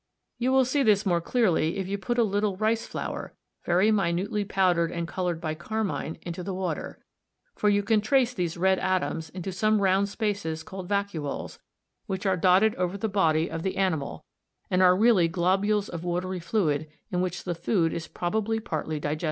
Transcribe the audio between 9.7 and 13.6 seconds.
round spaces called vacuoles which are dotted over the body